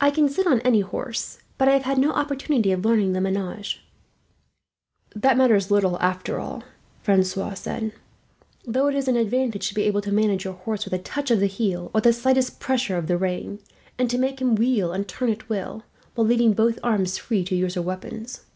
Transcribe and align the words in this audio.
"I 0.00 0.10
can 0.10 0.26
sit 0.26 0.46
on 0.46 0.62
any 0.62 0.80
horse, 0.80 1.38
but 1.58 1.68
I 1.68 1.72
have 1.72 1.82
had 1.82 1.98
no 1.98 2.12
opportunity 2.12 2.72
of 2.72 2.82
learning 2.82 3.12
the 3.12 3.20
menage." 3.20 3.84
"That 5.14 5.36
matters 5.36 5.70
little, 5.70 5.98
after 6.00 6.40
all," 6.40 6.62
Francois 7.02 7.52
said; 7.52 7.92
"though 8.64 8.86
it 8.86 8.94
is 8.94 9.08
an 9.08 9.16
advantage 9.16 9.68
to 9.68 9.74
be 9.74 9.82
able 9.82 10.00
to 10.00 10.12
manage 10.12 10.46
your 10.46 10.54
horse 10.54 10.86
with 10.86 10.94
a 10.94 10.98
touch 10.98 11.30
of 11.30 11.40
the 11.40 11.46
heel, 11.46 11.90
or 11.94 12.00
the 12.00 12.14
slightest 12.14 12.58
pressure 12.58 12.96
of 12.96 13.06
the 13.06 13.18
rein, 13.18 13.58
and 13.98 14.08
to 14.08 14.16
make 14.16 14.40
him 14.40 14.54
wheel 14.54 14.92
and 14.94 15.06
turn 15.06 15.28
at 15.30 15.46
will, 15.46 15.82
while 16.14 16.26
leaving 16.26 16.54
both 16.54 16.78
arms 16.82 17.18
free 17.18 17.44
to 17.44 17.54
use 17.54 17.74
your 17.74 17.84
weapons. 17.84 18.46